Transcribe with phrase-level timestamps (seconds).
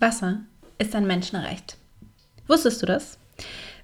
[0.00, 0.42] Wasser
[0.78, 1.76] ist ein Menschenrecht.
[2.46, 3.18] Wusstest du das?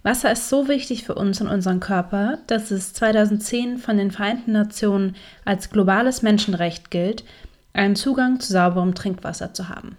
[0.04, 4.52] Wasser ist so wichtig für uns und unseren Körper, dass es 2010 von den Vereinten
[4.52, 7.24] Nationen als globales Menschenrecht gilt,
[7.72, 9.96] einen Zugang zu sauberem Trinkwasser zu haben.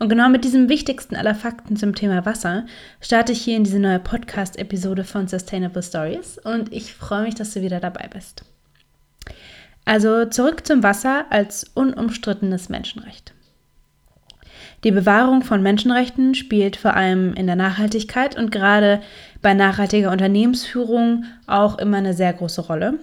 [0.00, 2.66] Und genau mit diesem wichtigsten aller Fakten zum Thema Wasser
[3.00, 7.54] starte ich hier in diese neue Podcast-Episode von Sustainable Stories und ich freue mich, dass
[7.54, 8.44] du wieder dabei bist.
[9.84, 13.34] Also zurück zum Wasser als unumstrittenes Menschenrecht.
[14.84, 19.00] Die Bewahrung von Menschenrechten spielt vor allem in der Nachhaltigkeit und gerade
[19.40, 22.98] bei nachhaltiger Unternehmensführung auch immer eine sehr große Rolle.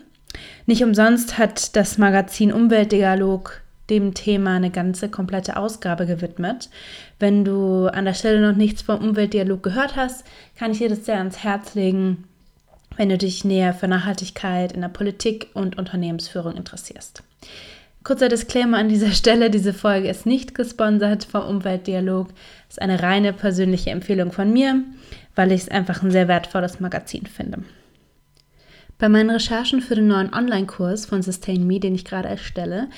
[0.66, 6.70] Nicht umsonst hat das Magazin Umweltdialog dem Thema eine ganze komplette Ausgabe gewidmet.
[7.18, 10.26] Wenn du an der Stelle noch nichts vom Umweltdialog gehört hast,
[10.57, 12.26] kann ich dir das sehr ans Herz legen,
[12.98, 17.23] wenn du dich näher für Nachhaltigkeit in der Politik und Unternehmensführung interessierst.
[18.03, 22.30] Kurzer Disclaimer an dieser Stelle, diese Folge ist nicht gesponsert vom Umweltdialog,
[22.70, 24.84] ist eine reine persönliche Empfehlung von mir,
[25.35, 27.63] weil ich es einfach ein sehr wertvolles Magazin finde.
[28.98, 32.90] Bei meinen Recherchen für den neuen Online-Kurs von Sustain Me, den ich gerade erstelle,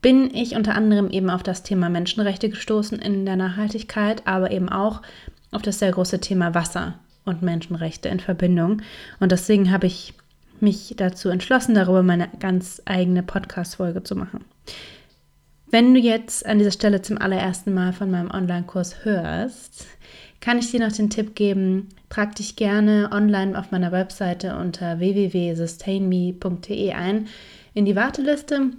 [0.00, 4.68] bin ich unter anderem eben auf das Thema Menschenrechte gestoßen in der Nachhaltigkeit, aber eben
[4.68, 5.02] auch
[5.50, 8.82] auf das sehr große Thema Wasser und Menschenrechte in Verbindung.
[9.18, 10.14] Und deswegen habe ich
[10.62, 14.44] mich dazu entschlossen, darüber meine ganz eigene Podcast-Folge zu machen.
[15.70, 19.86] Wenn du jetzt an dieser Stelle zum allerersten Mal von meinem Online-Kurs hörst,
[20.40, 24.98] kann ich dir noch den Tipp geben, trag dich gerne online auf meiner Webseite unter
[24.98, 27.28] www.sustainme.de ein
[27.74, 28.70] in die Warteliste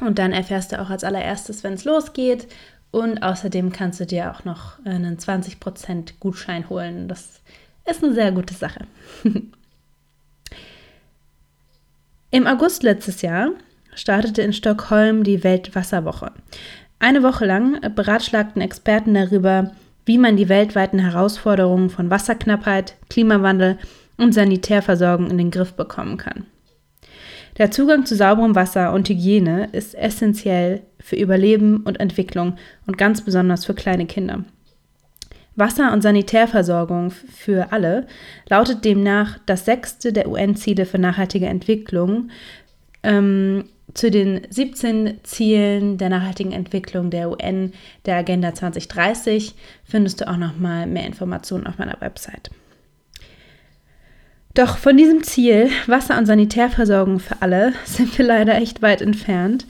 [0.00, 2.48] und dann erfährst du auch als allererstes, wenn es losgeht.
[2.90, 7.08] Und außerdem kannst du dir auch noch einen 20% Gutschein holen.
[7.08, 7.40] Das
[7.88, 8.86] ist eine sehr gute Sache.
[12.30, 13.50] Im August letztes Jahr
[13.94, 16.32] startete in Stockholm die Weltwasserwoche.
[16.98, 19.72] Eine Woche lang beratschlagten Experten darüber,
[20.06, 23.78] wie man die weltweiten Herausforderungen von Wasserknappheit, Klimawandel
[24.16, 26.46] und Sanitärversorgung in den Griff bekommen kann.
[27.58, 33.20] Der Zugang zu sauberem Wasser und Hygiene ist essentiell für Überleben und Entwicklung und ganz
[33.20, 34.44] besonders für kleine Kinder.
[35.56, 38.06] Wasser- und Sanitärversorgung für alle
[38.48, 42.30] lautet demnach das sechste der UN-Ziele für nachhaltige Entwicklung.
[43.02, 43.64] Ähm,
[43.94, 47.72] zu den 17 Zielen der nachhaltigen Entwicklung der UN
[48.04, 52.50] der Agenda 2030 findest du auch noch mal mehr Informationen auf meiner Website.
[54.52, 59.66] Doch von diesem Ziel, Wasser- und Sanitärversorgung für alle, sind wir leider echt weit entfernt.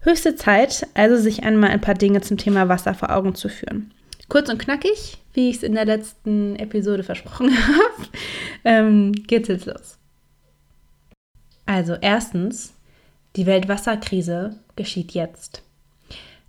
[0.00, 3.92] Höchste Zeit, also sich einmal ein paar Dinge zum Thema Wasser vor Augen zu führen.
[4.28, 8.08] Kurz und knackig, wie ich es in der letzten Episode versprochen habe,
[8.64, 9.98] ähm, geht's jetzt los.
[11.66, 12.74] Also erstens,
[13.36, 15.62] die Weltwasserkrise geschieht jetzt.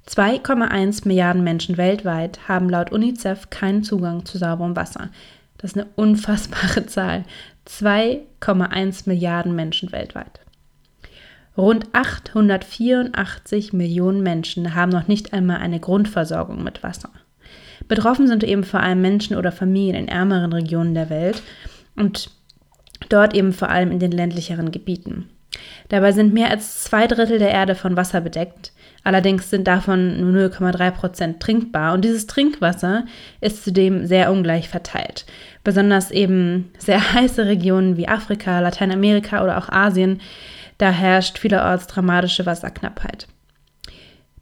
[0.08, 5.10] 2,1 Milliarden Menschen weltweit haben laut UNICEF keinen Zugang zu sauberem Wasser.
[5.58, 7.24] Das ist eine unfassbare Zahl.
[7.68, 10.42] 2,1 Milliarden Menschen weltweit.
[11.56, 17.12] Rund 884 Millionen Menschen haben noch nicht einmal eine Grundversorgung mit Wasser.
[17.88, 21.42] Betroffen sind eben vor allem Menschen oder Familien in ärmeren Regionen der Welt
[21.96, 22.32] und
[23.10, 25.30] dort eben vor allem in den ländlicheren Gebieten.
[25.90, 28.72] Dabei sind mehr als zwei Drittel der Erde von Wasser bedeckt.
[29.04, 33.06] Allerdings sind davon nur 0,3 Prozent trinkbar und dieses Trinkwasser
[33.42, 35.26] ist zudem sehr ungleich verteilt.
[35.64, 40.22] Besonders eben sehr heiße Regionen wie Afrika, Lateinamerika oder auch Asien,
[40.78, 43.28] da herrscht vielerorts dramatische Wasserknappheit.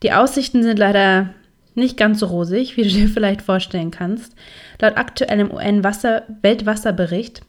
[0.04, 1.30] Die Aussichten sind leider
[1.76, 4.34] nicht ganz so rosig, wie du dir vielleicht vorstellen kannst.
[4.80, 7.42] Laut aktuellem UN-Weltwasserbericht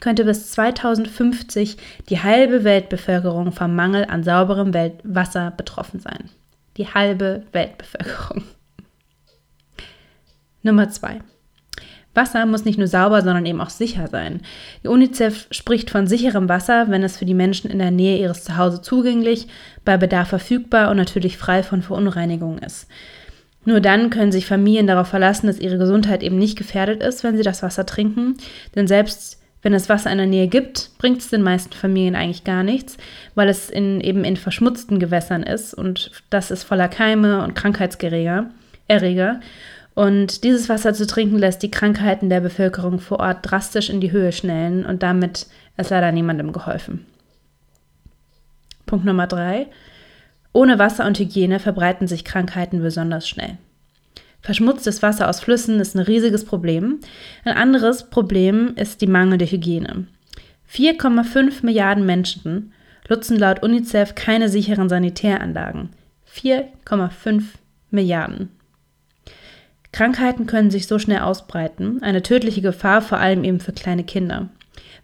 [0.00, 1.76] könnte bis 2050
[2.08, 4.72] die halbe Weltbevölkerung vom Mangel an sauberem
[5.02, 6.30] Wasser betroffen sein.
[6.76, 8.44] Die halbe Weltbevölkerung.
[10.62, 11.20] Nummer zwei.
[12.18, 14.40] Wasser muss nicht nur sauber, sondern eben auch sicher sein.
[14.82, 18.44] Die UNICEF spricht von sicherem Wasser, wenn es für die Menschen in der Nähe ihres
[18.44, 19.46] Zuhause zugänglich,
[19.86, 22.88] bei Bedarf verfügbar und natürlich frei von Verunreinigungen ist.
[23.64, 27.36] Nur dann können sich Familien darauf verlassen, dass ihre Gesundheit eben nicht gefährdet ist, wenn
[27.36, 28.36] sie das Wasser trinken.
[28.74, 32.44] Denn selbst wenn es Wasser in der Nähe gibt, bringt es den meisten Familien eigentlich
[32.44, 32.96] gar nichts,
[33.34, 38.50] weil es in, eben in verschmutzten Gewässern ist und das ist voller Keime und Krankheitserreger.
[38.86, 39.40] Erreger.
[39.98, 44.12] Und dieses Wasser zu trinken lässt die Krankheiten der Bevölkerung vor Ort drastisch in die
[44.12, 47.04] Höhe schnellen und damit ist leider niemandem geholfen.
[48.86, 49.66] Punkt Nummer drei.
[50.52, 53.58] Ohne Wasser und Hygiene verbreiten sich Krankheiten besonders schnell.
[54.40, 57.00] Verschmutztes Wasser aus Flüssen ist ein riesiges Problem.
[57.44, 60.06] Ein anderes Problem ist die mangelnde Hygiene.
[60.72, 62.72] 4,5 Milliarden Menschen
[63.08, 65.88] nutzen laut UNICEF keine sicheren Sanitäranlagen.
[66.32, 67.42] 4,5
[67.90, 68.50] Milliarden.
[69.92, 74.48] Krankheiten können sich so schnell ausbreiten, eine tödliche Gefahr vor allem eben für kleine Kinder.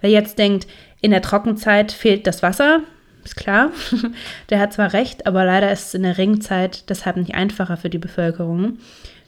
[0.01, 0.67] Wer jetzt denkt,
[1.01, 2.81] in der Trockenzeit fehlt das Wasser,
[3.25, 3.71] ist klar,
[4.51, 7.91] der hat zwar recht, aber leider ist es in der Regenzeit deshalb nicht einfacher für
[7.91, 8.79] die Bevölkerung.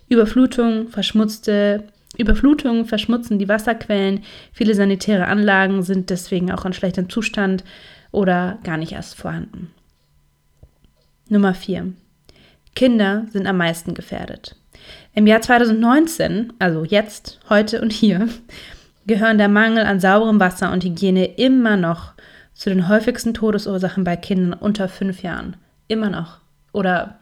[0.09, 1.85] Überflutung, verschmutzte
[2.17, 7.65] Überflutungen verschmutzen die Wasserquellen, viele sanitäre Anlagen sind deswegen auch in schlechtem Zustand
[8.11, 9.71] oder gar nicht erst vorhanden.
[11.29, 11.93] Nummer 4.
[12.75, 14.57] Kinder sind am meisten gefährdet.
[15.17, 18.29] Im Jahr 2019, also jetzt, heute und hier,
[19.07, 22.13] gehören der Mangel an sauberem Wasser und Hygiene immer noch
[22.53, 25.57] zu den häufigsten Todesursachen bei Kindern unter fünf Jahren.
[25.89, 26.41] Immer noch.
[26.75, 27.19] Oder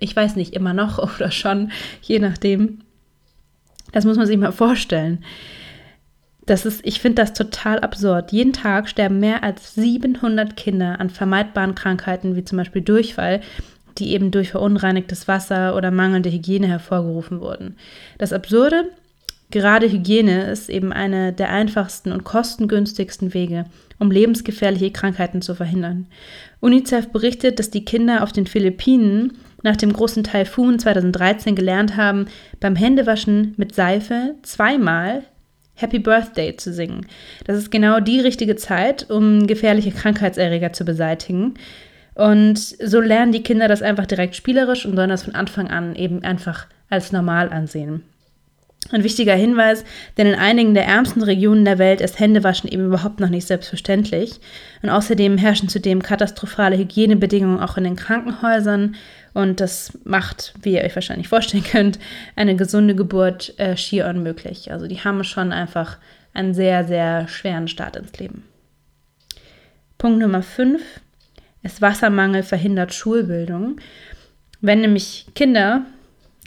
[0.00, 1.70] ich weiß nicht, immer noch oder schon,
[2.02, 2.80] je nachdem.
[3.92, 5.24] Das muss man sich mal vorstellen.
[6.46, 8.32] Das ist, ich finde das total absurd.
[8.32, 13.42] Jeden Tag sterben mehr als 700 Kinder an vermeidbaren Krankheiten wie zum Beispiel Durchfall,
[13.98, 17.76] die eben durch verunreinigtes Wasser oder mangelnde Hygiene hervorgerufen wurden.
[18.18, 18.84] Das Absurde,
[19.50, 23.66] gerade Hygiene ist eben eine der einfachsten und kostengünstigsten Wege,
[23.98, 26.06] um lebensgefährliche Krankheiten zu verhindern.
[26.60, 32.26] UNICEF berichtet, dass die Kinder auf den Philippinen nach dem großen Taifun 2013 gelernt haben,
[32.60, 35.22] beim Händewaschen mit Seife zweimal
[35.74, 37.06] Happy Birthday zu singen.
[37.44, 41.54] Das ist genau die richtige Zeit, um gefährliche Krankheitserreger zu beseitigen.
[42.14, 45.94] Und so lernen die Kinder das einfach direkt spielerisch und sollen das von Anfang an
[45.94, 48.02] eben einfach als normal ansehen.
[48.90, 49.84] Ein wichtiger Hinweis,
[50.18, 54.40] denn in einigen der ärmsten Regionen der Welt ist Händewaschen eben überhaupt noch nicht selbstverständlich.
[54.82, 58.96] Und außerdem herrschen zudem katastrophale Hygienebedingungen auch in den Krankenhäusern.
[59.34, 62.00] Und das macht, wie ihr euch wahrscheinlich vorstellen könnt,
[62.34, 64.72] eine gesunde Geburt äh, schier unmöglich.
[64.72, 65.98] Also die haben schon einfach
[66.34, 68.42] einen sehr, sehr schweren Start ins Leben.
[69.96, 70.82] Punkt Nummer 5
[71.62, 73.76] ist Wassermangel verhindert Schulbildung.
[74.60, 75.86] Wenn nämlich Kinder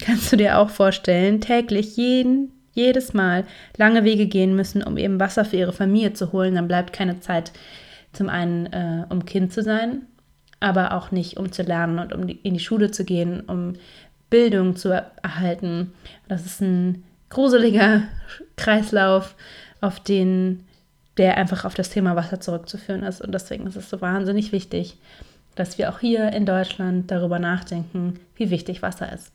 [0.01, 3.45] kannst du dir auch vorstellen, täglich jeden, jedes Mal
[3.77, 7.19] lange Wege gehen müssen, um eben Wasser für ihre Familie zu holen, dann bleibt keine
[7.21, 7.51] Zeit
[8.11, 10.03] zum einen, äh, um Kind zu sein,
[10.59, 13.73] aber auch nicht, um zu lernen und um in die Schule zu gehen, um
[14.29, 15.93] Bildung zu erhalten.
[16.27, 18.03] Das ist ein gruseliger
[18.57, 19.35] Kreislauf,
[19.81, 20.65] auf den
[21.17, 23.21] der einfach auf das Thema Wasser zurückzuführen ist.
[23.21, 24.97] Und deswegen ist es so wahnsinnig wichtig,
[25.55, 29.31] dass wir auch hier in Deutschland darüber nachdenken, wie wichtig Wasser ist.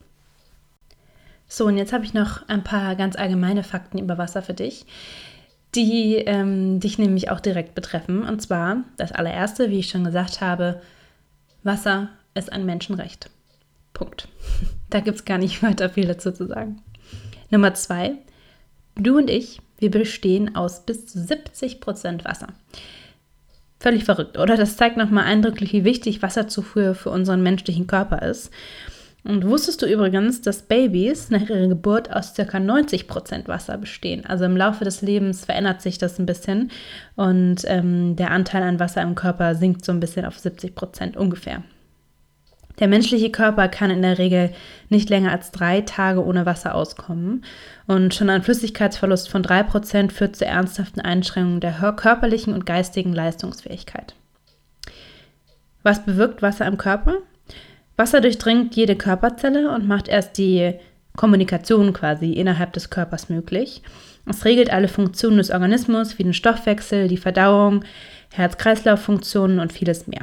[1.48, 4.86] So, und jetzt habe ich noch ein paar ganz allgemeine Fakten über Wasser für dich,
[5.74, 8.22] die ähm, dich nämlich auch direkt betreffen.
[8.22, 10.80] Und zwar das allererste, wie ich schon gesagt habe,
[11.62, 13.30] Wasser ist ein Menschenrecht.
[13.92, 14.28] Punkt.
[14.90, 16.82] Da gibt es gar nicht weiter viel dazu zu sagen.
[17.50, 18.14] Nummer zwei,
[18.96, 22.48] du und ich, wir bestehen aus bis zu 70 Prozent Wasser.
[23.80, 24.56] Völlig verrückt, oder?
[24.56, 28.50] Das zeigt nochmal eindrücklich, wie wichtig Wasserzufuhr für unseren menschlichen Körper ist.
[29.22, 32.42] Und wusstest du übrigens, dass Babys nach ihrer Geburt aus ca.
[32.42, 34.24] 90% Wasser bestehen?
[34.24, 36.70] Also im Laufe des Lebens verändert sich das ein bisschen
[37.16, 41.62] und ähm, der Anteil an Wasser im Körper sinkt so ein bisschen auf 70% ungefähr.
[42.80, 44.50] Der menschliche Körper kann in der Regel
[44.88, 47.44] nicht länger als drei Tage ohne Wasser auskommen
[47.86, 54.14] und schon ein Flüssigkeitsverlust von 3% führt zu ernsthaften Einschränkungen der körperlichen und geistigen Leistungsfähigkeit.
[55.82, 57.16] Was bewirkt Wasser im Körper?
[57.96, 60.74] Wasser durchdringt jede Körperzelle und macht erst die
[61.16, 63.82] Kommunikation quasi innerhalb des Körpers möglich.
[64.26, 67.84] Es regelt alle Funktionen des Organismus wie den Stoffwechsel, die Verdauung,
[68.32, 70.22] Herz-Kreislauf-Funktionen und vieles mehr.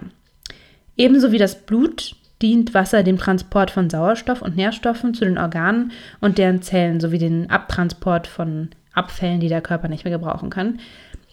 [0.95, 5.91] Ebenso wie das Blut dient Wasser dem Transport von Sauerstoff und Nährstoffen zu den Organen
[6.19, 10.79] und deren Zellen sowie den Abtransport von Abfällen, die der Körper nicht mehr gebrauchen kann.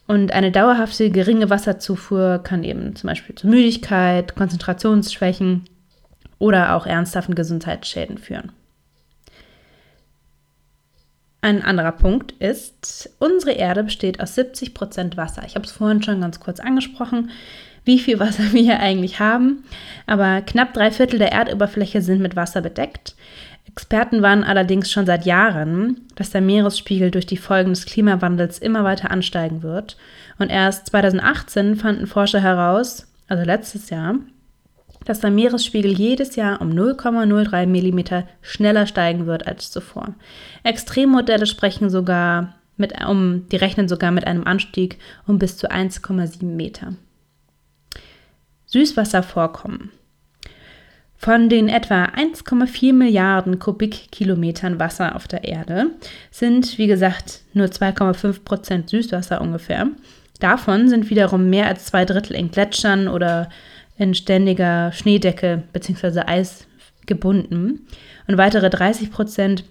[0.07, 5.63] Und eine dauerhafte geringe Wasserzufuhr kann eben zum Beispiel zu Müdigkeit, Konzentrationsschwächen,
[6.39, 8.53] oder auch ernsthaften Gesundheitsschäden führen.
[11.41, 15.43] Ein anderer Punkt ist, unsere Erde besteht aus 70 Prozent Wasser.
[15.47, 17.31] Ich habe es vorhin schon ganz kurz angesprochen,
[17.85, 19.65] wie viel Wasser wir hier eigentlich haben.
[20.07, 23.15] Aber knapp drei Viertel der Erdoberfläche sind mit Wasser bedeckt.
[23.67, 28.85] Experten warnen allerdings schon seit Jahren, dass der Meeresspiegel durch die Folgen des Klimawandels immer
[28.85, 29.97] weiter ansteigen wird.
[30.39, 34.17] Und erst 2018 fanden Forscher heraus, also letztes Jahr,
[35.05, 40.15] dass der Meeresspiegel jedes Jahr um 0,03 mm schneller steigen wird als zuvor.
[40.63, 46.45] Extremmodelle sprechen sogar mit, um, die rechnen sogar mit einem Anstieg um bis zu 1,7
[46.45, 46.95] Meter.
[48.75, 49.93] Süßwasservorkommen.
[51.17, 55.93] Von den etwa 1,4 Milliarden Kubikkilometern Wasser auf der Erde
[56.33, 59.87] sind, wie gesagt, nur 2,5 Prozent Süßwasser ungefähr.
[60.41, 63.49] Davon sind wiederum mehr als zwei Drittel in Gletschern oder
[63.97, 66.45] in ständiger Schneedecke bzw.
[67.07, 67.87] gebunden
[68.27, 69.65] und weitere 30 Prozent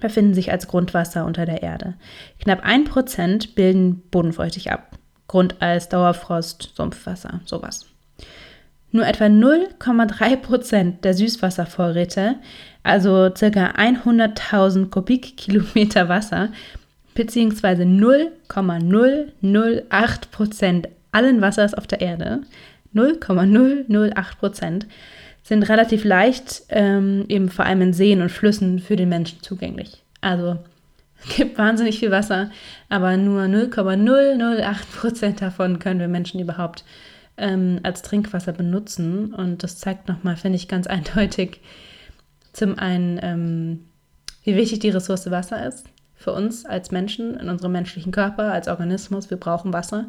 [0.00, 1.94] befinden sich als Grundwasser unter der Erde.
[2.40, 4.98] Knapp 1 Prozent bilden bodenfeuchtig ab.
[5.28, 7.86] Grundeis, Dauerfrost, Sumpfwasser, sowas.
[8.90, 12.36] Nur etwa 0,3 Prozent der Süßwasservorräte,
[12.82, 13.46] also ca.
[13.46, 16.48] 100.000 Kubikkilometer Wasser,
[17.14, 22.40] beziehungsweise 0,008 Prozent allen Wassers auf der Erde,
[22.92, 24.86] 0,008 Prozent,
[25.42, 30.02] sind relativ leicht, ähm, eben vor allem in Seen und Flüssen für den Menschen zugänglich.
[30.20, 30.58] Also
[31.22, 32.50] es gibt wahnsinnig viel Wasser,
[32.88, 36.84] aber nur 0,008 Prozent davon können wir Menschen überhaupt
[37.38, 39.32] ähm, als Trinkwasser benutzen.
[39.34, 41.60] Und das zeigt nochmal, finde ich, ganz eindeutig
[42.52, 43.84] zum einen, ähm,
[44.44, 45.86] wie wichtig die Ressource Wasser ist
[46.18, 49.30] für uns als Menschen, in unserem menschlichen Körper, als Organismus.
[49.30, 50.08] Wir brauchen Wasser.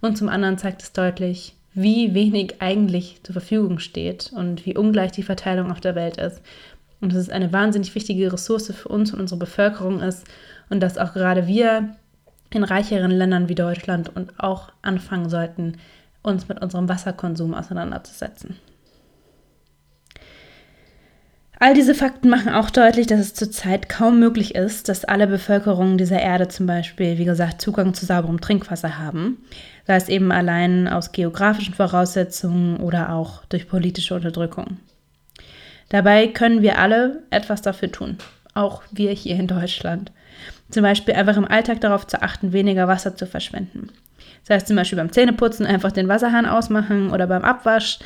[0.00, 5.12] Und zum anderen zeigt es deutlich, wie wenig eigentlich zur Verfügung steht und wie ungleich
[5.12, 6.40] die Verteilung auf der Welt ist.
[7.00, 10.26] Und dass es eine wahnsinnig wichtige Ressource für uns und unsere Bevölkerung ist
[10.70, 11.94] und dass auch gerade wir
[12.52, 15.76] in reicheren Ländern wie Deutschland und auch anfangen sollten,
[16.22, 18.56] uns mit unserem Wasserkonsum auseinanderzusetzen.
[21.62, 25.98] All diese Fakten machen auch deutlich, dass es zurzeit kaum möglich ist, dass alle Bevölkerungen
[25.98, 29.44] dieser Erde zum Beispiel, wie gesagt, Zugang zu sauberem Trinkwasser haben,
[29.86, 34.78] sei es eben allein aus geografischen Voraussetzungen oder auch durch politische Unterdrückung.
[35.90, 38.16] Dabei können wir alle etwas dafür tun,
[38.54, 40.12] auch wir hier in Deutschland.
[40.70, 43.90] Zum Beispiel einfach im Alltag darauf zu achten, weniger Wasser zu verschwenden.
[44.46, 47.98] Das heißt zum Beispiel beim Zähneputzen einfach den Wasserhahn ausmachen oder beim Abwasch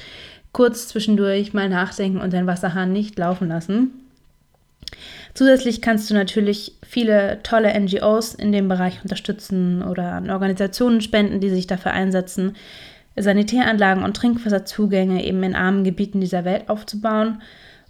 [0.52, 3.90] kurz zwischendurch mal nachdenken und den Wasserhahn nicht laufen lassen.
[5.34, 11.40] Zusätzlich kannst du natürlich viele tolle NGOs in dem Bereich unterstützen oder an Organisationen spenden,
[11.40, 12.54] die sich dafür einsetzen,
[13.16, 17.42] Sanitäranlagen und Trinkwasserzugänge eben in armen Gebieten dieser Welt aufzubauen.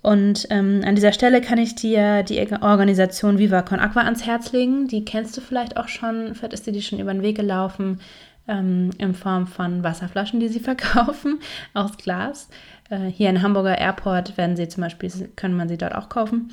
[0.03, 4.53] Und ähm, an dieser Stelle kann ich dir die Organisation Viva Con Aqua ans Herz
[4.53, 4.87] legen.
[4.87, 8.01] Die kennst du vielleicht auch schon, vielleicht ist dir die schon über den Weg gelaufen
[8.49, 11.41] ähm, in Form von Wasserflaschen, die sie verkaufen
[11.73, 12.49] aus Glas.
[12.91, 16.51] Äh, hier in Hamburger Airport werden sie zum Beispiel, können man sie dort auch kaufen.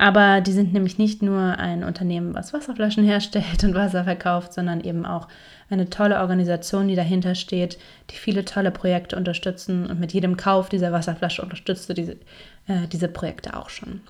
[0.00, 4.80] Aber die sind nämlich nicht nur ein Unternehmen, was Wasserflaschen herstellt und Wasser verkauft, sondern
[4.80, 5.26] eben auch
[5.70, 7.78] eine tolle Organisation, die dahinter steht,
[8.10, 9.86] die viele tolle Projekte unterstützen.
[9.86, 12.12] Und mit jedem Kauf dieser Wasserflasche unterstützt du diese,
[12.68, 14.00] äh, diese Projekte auch schon.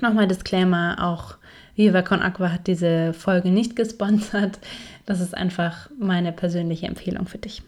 [0.00, 1.36] Nochmal Disclaimer, auch
[1.78, 4.58] Viva Con Aqua hat diese Folge nicht gesponsert.
[5.06, 7.62] Das ist einfach meine persönliche Empfehlung für dich.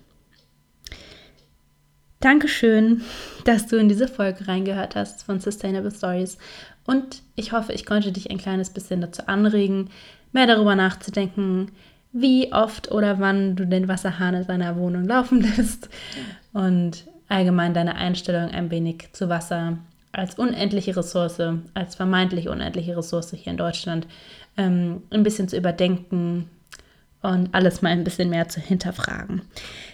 [2.18, 3.02] Dankeschön,
[3.44, 6.38] dass du in diese Folge reingehört hast von Sustainable Stories.
[6.84, 9.90] Und ich hoffe, ich konnte dich ein kleines bisschen dazu anregen,
[10.32, 11.70] mehr darüber nachzudenken,
[12.12, 15.88] wie oft oder wann du den Wasserhahn in deiner Wohnung laufen lässt
[16.52, 19.78] und allgemein deine Einstellung ein wenig zu Wasser
[20.12, 21.40] als unendliche Ressource,
[21.74, 24.06] als vermeintlich unendliche Ressource hier in Deutschland
[24.56, 26.48] ähm, ein bisschen zu überdenken
[27.22, 29.42] und alles mal ein bisschen mehr zu hinterfragen.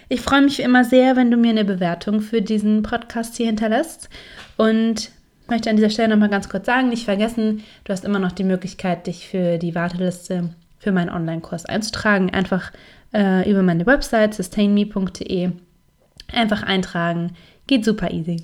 [0.09, 4.09] Ich freue mich immer sehr, wenn du mir eine Bewertung für diesen Podcast hier hinterlässt
[4.55, 5.11] und
[5.49, 8.43] möchte an dieser Stelle nochmal ganz kurz sagen, nicht vergessen, du hast immer noch die
[8.43, 12.29] Möglichkeit, dich für die Warteliste für meinen Online-Kurs einzutragen.
[12.29, 12.71] Einfach
[13.13, 15.51] äh, über meine Website sustainme.de
[16.31, 17.33] einfach eintragen.
[17.67, 18.43] Geht super easy.